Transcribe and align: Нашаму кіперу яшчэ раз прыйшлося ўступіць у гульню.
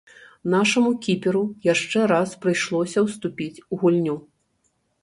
Нашаму 0.53 0.93
кіперу 1.07 1.43
яшчэ 1.73 1.99
раз 2.15 2.35
прыйшлося 2.47 2.99
ўступіць 3.07 3.63
у 3.71 3.85
гульню. 3.85 4.17